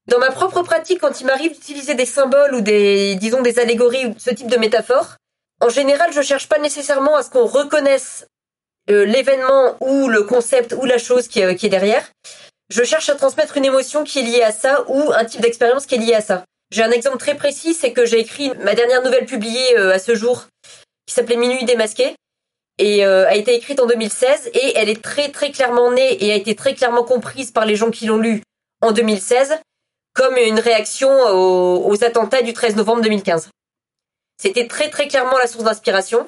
dans 0.09 0.19
ma 0.19 0.31
propre 0.31 0.63
pratique, 0.63 1.01
quand 1.01 1.21
il 1.21 1.27
m'arrive 1.27 1.53
d'utiliser 1.53 1.95
des 1.95 2.07
symboles 2.07 2.55
ou 2.55 2.61
des, 2.61 3.15
disons, 3.17 3.43
des 3.43 3.59
allégories 3.59 4.07
ou 4.07 4.15
ce 4.19 4.31
type 4.31 4.49
de 4.49 4.57
métaphores, 4.57 5.17
en 5.61 5.69
général, 5.69 6.13
je 6.13 6.23
cherche 6.23 6.49
pas 6.49 6.59
nécessairement 6.59 7.17
à 7.17 7.23
ce 7.23 7.31
qu'on 7.31 7.47
reconnaisse 7.47 8.27
euh, 8.89 9.05
l'événement 9.05 9.77
ou 9.81 10.09
le 10.09 10.23
concept 10.23 10.75
ou 10.81 10.85
la 10.85 10.99
chose 10.99 11.29
qui 11.29 11.41
est, 11.41 11.57
qui 11.57 11.67
est 11.67 11.71
derrière. 11.71 12.09
Je 12.71 12.85
cherche 12.85 13.09
à 13.09 13.17
transmettre 13.17 13.57
une 13.57 13.65
émotion 13.65 14.05
qui 14.05 14.21
est 14.21 14.23
liée 14.23 14.43
à 14.43 14.53
ça 14.53 14.85
ou 14.89 15.13
un 15.13 15.25
type 15.25 15.41
d'expérience 15.41 15.87
qui 15.87 15.97
est 15.97 15.99
lié 15.99 16.15
à 16.15 16.21
ça. 16.21 16.45
J'ai 16.71 16.85
un 16.85 16.91
exemple 16.93 17.19
très 17.19 17.35
précis, 17.35 17.75
c'est 17.75 17.93
que 17.93 18.07
j'ai 18.07 18.21
écrit 18.21 18.53
ma 18.63 18.75
dernière 18.75 19.03
nouvelle 19.03 19.27
publiée 19.27 19.77
euh, 19.77 19.93
à 19.93 19.99
ce 19.99 20.15
jour, 20.15 20.47
qui 21.07 21.15
s'appelait 21.15 21.37
Minuit 21.37 21.65
démasqué, 21.65 22.15
et 22.79 23.05
euh, 23.05 23.27
a 23.27 23.35
été 23.35 23.55
écrite 23.55 23.81
en 23.81 23.87
2016, 23.87 24.51
et 24.55 24.77
elle 24.77 24.89
est 24.89 25.03
très 25.03 25.31
très 25.31 25.51
clairement 25.51 25.91
née 25.91 26.25
et 26.25 26.31
a 26.31 26.37
été 26.37 26.55
très 26.55 26.75
clairement 26.75 27.03
comprise 27.03 27.51
par 27.51 27.67
les 27.67 27.75
gens 27.75 27.91
qui 27.91 28.07
l'ont 28.07 28.19
lue 28.19 28.43
en 28.83 28.93
2016 28.93 29.59
comme 30.15 30.37
une 30.37 30.61
réaction 30.61 31.11
aux, 31.11 31.91
aux 31.91 32.05
attentats 32.05 32.43
du 32.43 32.53
13 32.53 32.77
novembre 32.77 33.03
2015. 33.03 33.49
C'était 34.41 34.67
très 34.67 34.91
très 34.91 35.09
clairement 35.09 35.39
la 35.39 35.47
source 35.47 35.65
d'inspiration. 35.65 36.27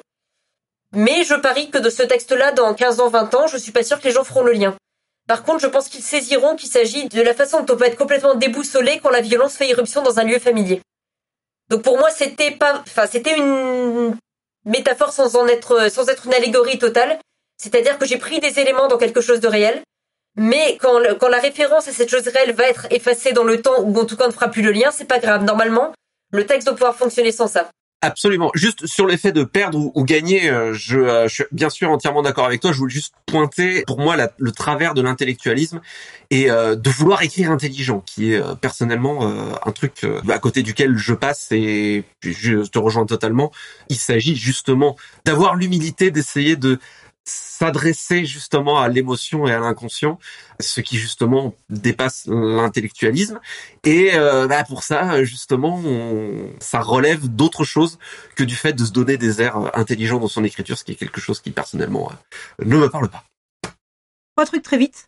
Mais 0.93 1.23
je 1.23 1.33
parie 1.33 1.69
que 1.71 1.79
de 1.79 1.89
ce 1.89 2.03
texte-là, 2.03 2.51
dans 2.51 2.73
15 2.73 2.99
ans, 2.99 3.09
20 3.09 3.33
ans, 3.33 3.47
je 3.47 3.57
suis 3.57 3.71
pas 3.71 3.83
sûre 3.83 3.99
que 3.99 4.05
les 4.05 4.13
gens 4.13 4.23
feront 4.23 4.43
le 4.43 4.51
lien. 4.51 4.75
Par 5.27 5.43
contre, 5.43 5.59
je 5.59 5.67
pense 5.67 5.89
qu'ils 5.89 6.03
saisiront 6.03 6.55
qu'il 6.55 6.69
s'agit 6.69 7.07
de 7.07 7.21
la 7.21 7.33
façon 7.33 7.63
dont 7.63 7.73
on 7.73 7.77
peut 7.77 7.85
être 7.85 7.97
complètement 7.97 8.35
déboussolé 8.35 8.99
quand 9.01 9.09
la 9.09 9.21
violence 9.21 9.55
fait 9.55 9.67
irruption 9.67 10.03
dans 10.03 10.19
un 10.19 10.23
lieu 10.23 10.37
familier. 10.37 10.81
Donc 11.69 11.81
pour 11.81 11.97
moi, 11.97 12.11
c'était 12.11 12.51
pas, 12.51 12.83
enfin, 12.85 13.07
c'était 13.07 13.35
une 13.35 14.15
métaphore 14.65 15.11
sans 15.11 15.35
en 15.35 15.47
être, 15.47 15.89
sans 15.89 16.09
être 16.09 16.27
une 16.27 16.33
allégorie 16.33 16.77
totale. 16.77 17.19
C'est-à-dire 17.57 17.97
que 17.97 18.05
j'ai 18.05 18.17
pris 18.17 18.39
des 18.39 18.59
éléments 18.59 18.87
dans 18.87 18.97
quelque 18.97 19.21
chose 19.21 19.39
de 19.39 19.47
réel, 19.47 19.81
mais 20.35 20.77
quand, 20.81 20.99
quand 21.19 21.29
la 21.29 21.39
référence 21.39 21.87
à 21.87 21.91
cette 21.91 22.09
chose 22.09 22.27
réelle 22.27 22.53
va 22.53 22.65
être 22.65 22.87
effacée 22.91 23.31
dans 23.31 23.43
le 23.43 23.61
temps 23.61 23.81
ou 23.81 23.97
en 23.97 24.05
tout 24.05 24.17
cas 24.17 24.27
ne 24.27 24.31
fera 24.31 24.49
plus 24.49 24.61
le 24.61 24.71
lien, 24.71 24.91
c'est 24.91 25.05
pas 25.05 25.19
grave. 25.19 25.43
Normalement, 25.43 25.93
le 26.31 26.45
texte 26.45 26.67
doit 26.67 26.75
pouvoir 26.75 26.95
fonctionner 26.95 27.31
sans 27.31 27.47
ça. 27.47 27.69
Absolument. 28.03 28.51
Juste 28.53 28.85
sur 28.85 29.07
l'effet 29.07 29.31
de 29.31 29.45
perdre 29.45 29.79
ou, 29.95 30.03
gagner, 30.03 30.49
euh, 30.49 30.73
je, 30.73 30.99
euh, 30.99 31.27
je, 31.29 31.35
suis 31.35 31.43
bien 31.53 31.69
sûr 31.69 31.89
entièrement 31.89 32.21
d'accord 32.21 32.45
avec 32.45 32.59
toi. 32.59 32.73
Je 32.73 32.77
voulais 32.77 32.93
juste 32.93 33.13
pointer, 33.25 33.83
pour 33.87 33.97
moi, 33.97 34.17
le 34.37 34.51
travers 34.51 34.93
de 34.93 35.01
l'intellectualisme 35.01 35.79
et 36.29 36.51
euh, 36.51 36.75
de 36.75 36.89
vouloir 36.89 37.23
écrire 37.23 37.49
intelligent, 37.49 38.03
qui 38.05 38.33
est 38.33 38.41
personnellement 38.59 39.21
un 39.65 39.71
truc 39.71 40.05
à 40.27 40.39
côté 40.39 40.63
duquel 40.63 40.97
je 40.97 41.13
passe 41.13 41.47
et 41.51 42.03
je 42.21 42.67
te 42.67 42.77
rejoins 42.77 43.05
totalement. 43.05 43.53
Il 43.87 43.95
s'agit 43.95 44.35
justement 44.35 44.97
d'avoir 45.23 45.55
l'humilité 45.55 46.11
d'essayer 46.11 46.57
de 46.57 46.79
s'adresser 47.25 48.25
justement 48.25 48.79
à 48.79 48.89
l'émotion 48.89 49.47
et 49.47 49.53
à 49.53 49.59
l'inconscient, 49.59 50.19
ce 50.59 50.81
qui 50.81 50.97
justement 50.97 51.55
dépasse 51.69 52.25
l'intellectualisme. 52.27 53.39
Et 53.83 54.11
euh, 54.13 54.47
bah 54.47 54.63
pour 54.63 54.83
ça, 54.83 55.23
justement, 55.23 55.81
ça 56.59 56.81
relève 56.81 57.27
d'autres 57.27 57.63
choses 57.63 57.97
que 58.35 58.43
du 58.43 58.55
fait 58.55 58.73
de 58.73 58.83
se 58.83 58.91
donner 58.91 59.17
des 59.17 59.41
airs 59.41 59.77
intelligents 59.77 60.19
dans 60.19 60.27
son 60.27 60.43
écriture, 60.43 60.77
ce 60.77 60.83
qui 60.83 60.91
est 60.91 60.95
quelque 60.95 61.21
chose 61.21 61.39
qui 61.39 61.51
personnellement 61.51 62.11
euh, 62.11 62.65
ne 62.65 62.77
me 62.77 62.89
parle 62.89 63.09
pas. 63.09 63.23
Trois 64.35 64.45
trucs 64.45 64.63
très 64.63 64.77
vite. 64.77 65.07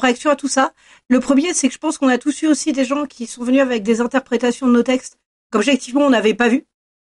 Réaction 0.00 0.30
à 0.30 0.36
tout 0.36 0.48
ça. 0.48 0.72
Le 1.08 1.20
premier, 1.20 1.52
c'est 1.54 1.68
que 1.68 1.74
je 1.74 1.78
pense 1.78 1.98
qu'on 1.98 2.08
a 2.08 2.18
tous 2.18 2.42
eu 2.42 2.46
aussi 2.46 2.72
des 2.72 2.84
gens 2.84 3.06
qui 3.06 3.26
sont 3.26 3.44
venus 3.44 3.60
avec 3.60 3.82
des 3.82 4.00
interprétations 4.00 4.66
de 4.66 4.72
nos 4.72 4.82
textes 4.82 5.18
qu'objectivement 5.50 6.00
on 6.00 6.10
n'avait 6.10 6.34
pas 6.34 6.48
vu 6.48 6.64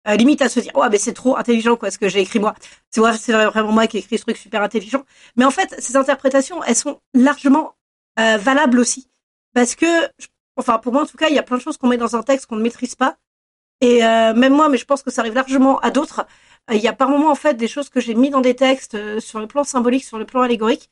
euh, 0.06 0.16
limite 0.16 0.42
à 0.42 0.48
se 0.48 0.60
dire 0.60 0.74
ouais 0.76 0.88
mais 0.90 0.98
c'est 0.98 1.14
trop 1.14 1.36
intelligent 1.36 1.76
quoi 1.76 1.90
ce 1.90 1.98
que 1.98 2.08
j'ai 2.08 2.20
écrit 2.20 2.38
moi. 2.38 2.54
C'est 2.90 3.00
vrai 3.00 3.16
c'est 3.16 3.32
vraiment 3.32 3.72
moi 3.72 3.86
qui 3.86 3.96
ai 3.96 4.00
écrit 4.00 4.18
ce 4.18 4.22
truc 4.22 4.36
super 4.36 4.62
intelligent. 4.62 5.04
Mais 5.36 5.44
en 5.44 5.50
fait 5.50 5.74
ces 5.78 5.96
interprétations 5.96 6.62
elles 6.64 6.76
sont 6.76 7.00
largement 7.14 7.74
euh, 8.18 8.36
valables 8.36 8.78
aussi. 8.78 9.08
Parce 9.54 9.74
que 9.74 9.86
enfin 10.56 10.78
pour 10.78 10.92
moi 10.92 11.02
en 11.02 11.06
tout 11.06 11.16
cas 11.16 11.28
il 11.28 11.34
y 11.34 11.38
a 11.38 11.42
plein 11.42 11.56
de 11.56 11.62
choses 11.62 11.78
qu'on 11.78 11.88
met 11.88 11.96
dans 11.96 12.16
un 12.16 12.22
texte 12.22 12.46
qu'on 12.46 12.56
ne 12.56 12.62
maîtrise 12.62 12.94
pas. 12.94 13.16
Et 13.80 14.04
euh, 14.04 14.34
même 14.34 14.52
moi 14.54 14.68
mais 14.68 14.76
je 14.78 14.84
pense 14.84 15.02
que 15.02 15.10
ça 15.10 15.22
arrive 15.22 15.34
largement 15.34 15.78
à 15.80 15.90
d'autres. 15.90 16.26
Il 16.70 16.78
y 16.78 16.88
a 16.88 16.92
par 16.92 17.08
moments 17.08 17.30
en 17.30 17.34
fait 17.34 17.54
des 17.54 17.68
choses 17.68 17.88
que 17.88 18.00
j'ai 18.00 18.14
mis 18.14 18.30
dans 18.30 18.40
des 18.40 18.56
textes 18.56 19.20
sur 19.20 19.38
le 19.40 19.46
plan 19.46 19.64
symbolique 19.64 20.04
sur 20.04 20.18
le 20.18 20.26
plan 20.26 20.42
allégorique 20.42 20.90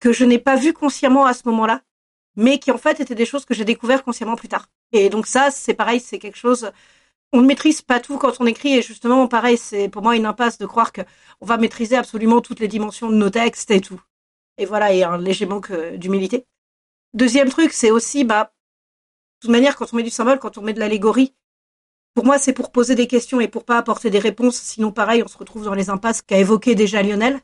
que 0.00 0.12
je 0.12 0.24
n'ai 0.24 0.38
pas 0.38 0.56
vu 0.56 0.72
consciemment 0.74 1.24
à 1.26 1.32
ce 1.34 1.42
moment-là 1.46 1.82
mais 2.36 2.58
qui 2.58 2.70
en 2.70 2.78
fait 2.78 3.00
étaient 3.00 3.14
des 3.14 3.26
choses 3.26 3.46
que 3.46 3.54
j'ai 3.54 3.64
découvert 3.64 4.04
consciemment 4.04 4.36
plus 4.36 4.48
tard. 4.48 4.66
Et 4.92 5.08
donc 5.08 5.26
ça 5.26 5.50
c'est 5.50 5.74
pareil 5.74 6.00
c'est 6.00 6.18
quelque 6.18 6.36
chose 6.36 6.70
on 7.32 7.40
ne 7.40 7.46
maîtrise 7.46 7.82
pas 7.82 8.00
tout 8.00 8.18
quand 8.18 8.40
on 8.40 8.46
écrit. 8.46 8.76
Et 8.76 8.82
justement 8.82 9.26
pareil 9.28 9.58
c'est 9.58 9.88
pour 9.88 10.02
moi 10.02 10.16
une 10.16 10.26
impasse 10.26 10.58
de 10.58 10.66
croire 10.66 10.92
que 10.92 11.02
on 11.40 11.46
va 11.46 11.56
maîtriser 11.58 11.96
absolument 11.96 12.40
toutes 12.40 12.60
les 12.60 12.68
dimensions 12.68 13.10
de 13.10 13.16
nos 13.16 13.30
textes 13.30 13.70
et 13.70 13.80
tout. 13.80 14.00
Et 14.58 14.66
voilà 14.66 14.92
et 14.92 15.04
un 15.04 15.18
léger 15.18 15.46
manque 15.46 15.72
d'humilité. 15.96 16.46
Deuxième 17.14 17.48
truc 17.50 17.72
c'est 17.72 17.90
aussi 17.90 18.24
bah 18.24 18.44
de 18.44 19.46
toute 19.46 19.50
manière 19.50 19.76
quand 19.76 19.92
on 19.92 19.96
met 19.96 20.02
du 20.02 20.10
symbole 20.10 20.38
quand 20.38 20.58
on 20.58 20.62
met 20.62 20.72
de 20.72 20.80
l'allégorie 20.80 21.34
pour 22.14 22.24
moi 22.24 22.38
c'est 22.38 22.52
pour 22.52 22.72
poser 22.72 22.94
des 22.94 23.06
questions 23.06 23.40
et 23.40 23.48
pour 23.48 23.64
pas 23.64 23.78
apporter 23.78 24.10
des 24.10 24.18
réponses. 24.18 24.56
Sinon 24.56 24.92
pareil 24.92 25.22
on 25.22 25.28
se 25.28 25.38
retrouve 25.38 25.64
dans 25.64 25.74
les 25.74 25.90
impasses 25.90 26.22
qu'a 26.22 26.38
évoqué 26.38 26.74
déjà 26.74 27.02
Lionel. 27.02 27.40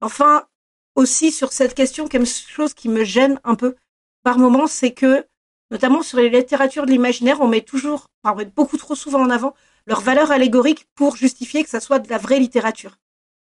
Enfin 0.00 0.46
aussi 0.94 1.32
sur 1.32 1.52
cette 1.52 1.74
question 1.74 2.08
quelque 2.08 2.26
chose 2.26 2.74
qui 2.74 2.88
me 2.88 3.04
gêne 3.04 3.40
un 3.44 3.54
peu 3.54 3.76
par 4.22 4.38
moment 4.38 4.66
c'est 4.66 4.92
que 4.92 5.26
notamment 5.70 6.02
sur 6.02 6.18
les 6.18 6.30
littératures 6.30 6.86
de 6.86 6.90
l'imaginaire, 6.90 7.40
on 7.40 7.48
met 7.48 7.60
toujours, 7.60 8.08
enfin, 8.22 8.34
on 8.34 8.38
met 8.38 8.44
beaucoup 8.44 8.76
trop 8.76 8.94
souvent 8.94 9.20
en 9.20 9.30
avant 9.30 9.54
leur 9.86 10.00
valeur 10.00 10.30
allégorique 10.30 10.86
pour 10.94 11.16
justifier 11.16 11.64
que 11.64 11.70
ça 11.70 11.80
soit 11.80 11.98
de 11.98 12.10
la 12.10 12.18
vraie 12.18 12.38
littérature. 12.38 12.98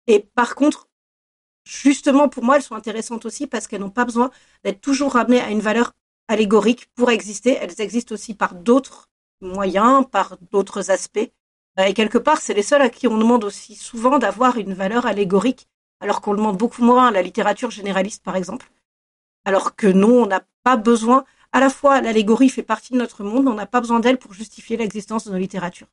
Et 0.08 0.20
par 0.20 0.56
contre, 0.56 0.88
justement 1.66 2.30
pour 2.30 2.44
moi, 2.44 2.58
elles 2.58 2.64
sont 2.64 2.76
intéressantes 2.76 3.26
aussi 3.26 3.48
parce 3.48 3.68
qu'elles 3.68 3.82
n'ont 3.82 3.90
pas 3.90 4.06
besoin 4.06 4.30
d'être 4.64 4.82
toujours 4.82 5.14
ramenées 5.14 5.42
à 5.42 5.50
une 5.50 5.60
valeur 5.60 5.94
allégorique 6.28 6.88
pour 6.96 7.10
exister. 7.10 7.58
Elles 7.60 7.82
existent 7.82 8.14
aussi 8.14 8.34
par 8.36 8.54
d'autres 8.54 9.10
moyens, 9.42 10.06
par 10.10 10.38
d'autres 10.52 10.92
aspects. 10.92 11.32
Et 11.78 11.94
quelque 11.94 12.18
part, 12.18 12.42
c'est 12.42 12.54
les 12.54 12.64
seules 12.64 12.82
à 12.82 12.90
qui 12.90 13.08
on 13.08 13.18
demande 13.18 13.44
aussi 13.44 13.76
souvent 13.76 14.20
d'avoir 14.20 14.58
une 14.58 14.74
valeur 14.74 15.06
allégorique, 15.06 15.68
alors 16.02 16.22
qu'on 16.22 16.34
le 16.34 16.38
demande 16.38 16.58
beaucoup 16.58 16.84
moins 16.84 17.08
à 17.08 17.12
la 17.12 17.22
littérature 17.22 17.72
généraliste, 17.72 18.24
par 18.24 18.36
exemple. 18.36 18.70
Alors 19.46 19.76
que 19.76 19.88
non, 19.88 20.24
on 20.24 20.26
n'a 20.28 20.44
pas 20.64 20.76
besoin 20.76 21.24
à 21.52 21.60
la 21.60 21.70
fois 21.70 22.02
l'allégorie 22.02 22.50
fait 22.50 22.64
partie 22.64 22.94
de 22.94 22.98
notre 22.98 23.24
monde, 23.24 23.48
on 23.48 23.54
n'a 23.54 23.66
pas 23.66 23.82
besoin 23.82 24.00
d'elle 24.00 24.18
pour 24.18 24.34
justifier 24.34 24.78
l'existence 24.78 25.26
de 25.26 25.32
nos 25.32 25.38
littératures. 25.38 25.88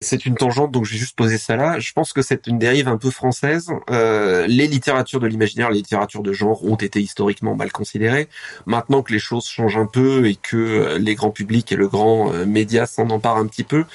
C'est 0.00 0.26
une 0.26 0.36
tangente, 0.36 0.70
donc 0.70 0.84
j'ai 0.84 0.96
juste 0.96 1.16
posé 1.16 1.38
ça 1.38 1.56
là. 1.56 1.80
Je 1.80 1.92
pense 1.92 2.12
que 2.12 2.22
c'est 2.22 2.46
une 2.46 2.56
dérive 2.56 2.86
un 2.86 2.98
peu 2.98 3.10
française. 3.10 3.72
Euh, 3.90 4.46
les 4.46 4.68
littératures 4.68 5.18
de 5.18 5.26
l'imaginaire, 5.26 5.70
les 5.70 5.78
littératures 5.78 6.22
de 6.22 6.32
genre 6.32 6.64
ont 6.64 6.76
été 6.76 7.00
historiquement 7.00 7.56
mal 7.56 7.72
considérées. 7.72 8.28
Maintenant 8.64 9.02
que 9.02 9.12
les 9.12 9.18
choses 9.18 9.48
changent 9.48 9.76
un 9.76 9.86
peu 9.86 10.28
et 10.28 10.36
que 10.36 10.56
euh, 10.56 10.98
les 10.98 11.16
grands 11.16 11.32
publics 11.32 11.72
et 11.72 11.74
le 11.74 11.88
grand 11.88 12.32
euh, 12.32 12.46
média 12.46 12.86
s'en 12.86 13.10
emparent 13.10 13.38
un 13.38 13.48
petit 13.48 13.64
peu, 13.64 13.86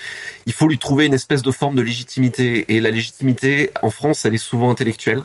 il 0.46 0.52
faut 0.52 0.68
lui 0.68 0.78
trouver 0.78 1.06
une 1.06 1.14
espèce 1.14 1.42
de 1.42 1.52
forme 1.52 1.76
de 1.76 1.82
légitimité. 1.82 2.66
Et 2.68 2.82
la 2.82 2.92
légitimité, 2.92 3.72
en 3.82 3.90
France, 3.90 4.26
elle 4.26 4.34
est 4.34 4.38
souvent 4.38 4.70
intellectuelle. 4.70 5.24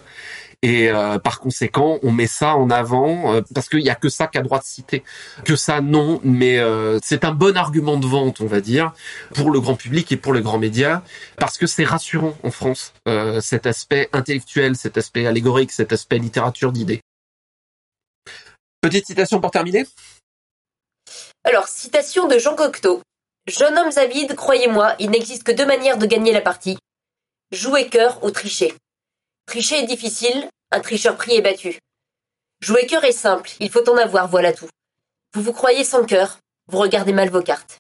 Et 0.63 0.91
euh, 0.91 1.19
par 1.19 1.39
conséquent, 1.39 2.01
on 2.03 2.11
met 2.11 2.27
ça 2.27 2.57
en 2.57 2.69
avant 2.69 3.33
euh, 3.33 3.43
parce 3.55 3.69
qu'il 3.69 3.81
y 3.81 3.91
a 3.91 3.95
que 3.95 4.09
ça 4.09 4.27
qu'à 4.27 4.43
droit 4.43 4.59
de 4.59 4.65
citer. 4.65 5.05
Que 5.45 5.55
ça, 5.55 5.81
non, 5.81 6.21
mais 6.25 6.59
euh, 6.59 6.99
c'est 7.03 7.25
un 7.25 7.31
bon 7.31 7.57
argument 7.57 7.97
de 7.97 8.07
vente, 8.07 8.41
on 8.41 8.47
va 8.47 8.61
dire, 8.61 8.93
pour 9.35 9.53
le 9.53 9.61
grand 9.61 9.77
public 9.77 10.11
et 10.11 10.17
pour 10.17 10.35
les 10.35 10.41
grands 10.41 10.59
médias, 10.59 11.03
parce 11.37 11.59
que 11.59 11.69
c'est 11.69 11.85
rassurant 11.85 12.37
en 12.43 12.51
France, 12.51 12.93
cet 13.41 13.67
aspect 13.67 14.09
intellectuel, 14.13 14.75
cet 14.77 14.99
aspect 14.99 15.27
allégorique, 15.27 15.71
cet 15.71 15.93
aspect 15.93 16.19
littérature 16.19 16.73
d'idées. 16.73 17.01
Petite 18.81 19.07
citation 19.07 19.41
pour 19.41 19.51
terminer. 19.51 19.87
Alors, 21.45 21.69
citation 21.69 22.27
de 22.27 22.39
Jean 22.39 22.55
Cocteau. 22.55 23.01
Jeune 23.47 23.79
homme 23.79 23.91
avide, 23.97 24.35
croyez-moi, 24.35 24.95
il 24.99 25.11
n'existe 25.11 25.45
que 25.45 25.53
deux 25.53 25.67
manières 25.67 25.99
de 25.99 26.07
gagner 26.07 26.33
la 26.33 26.41
partie. 26.41 26.79
Jouer 27.53 27.89
cœur 27.89 28.23
ou 28.23 28.31
tricher. 28.31 28.75
Tricher 29.49 29.79
est 29.79 29.87
difficile, 29.87 30.47
un 30.71 30.81
tricheur 30.81 31.17
pris 31.17 31.35
est 31.35 31.41
battu. 31.41 31.79
Jouer 32.61 32.85
cœur 32.85 33.03
est 33.05 33.13
simple, 33.13 33.51
il 33.61 33.71
faut 33.71 33.89
en 33.89 33.97
avoir, 33.97 34.29
voilà 34.29 34.53
tout. 34.53 34.69
Vous 35.35 35.41
vous 35.41 35.55
croyez 35.55 35.85
sans 35.85 36.05
cœur, 36.05 36.39
vous 36.71 36.77
regardez 36.77 37.15
mal 37.15 37.31
vos 37.31 37.41
cartes. 37.41 37.79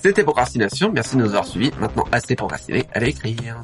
C'était 0.00 0.22
Procrastination, 0.22 0.92
merci 0.92 1.16
de 1.16 1.22
nous 1.22 1.30
avoir 1.30 1.44
suivis. 1.44 1.72
Maintenant, 1.80 2.04
assez 2.12 2.36
procrastiné, 2.36 2.86
allez 2.94 3.08
écrire. 3.08 3.60